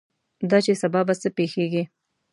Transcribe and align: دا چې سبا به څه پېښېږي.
دا 0.49 0.57
چې 0.65 0.73
سبا 0.81 1.01
به 1.07 1.13
څه 1.21 1.29
پېښېږي. 1.37 1.83